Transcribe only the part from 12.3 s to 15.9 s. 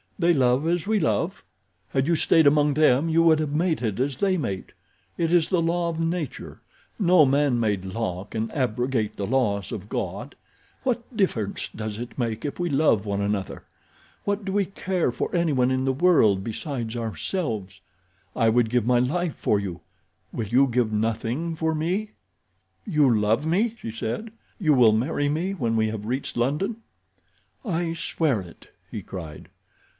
if we love one another? What do we care for anyone in